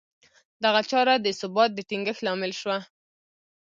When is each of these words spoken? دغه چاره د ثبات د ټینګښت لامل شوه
دغه 0.63 0.81
چاره 0.91 1.15
د 1.19 1.27
ثبات 1.39 1.69
د 1.75 1.79
ټینګښت 1.89 2.21
لامل 2.25 2.51
شوه 2.61 2.77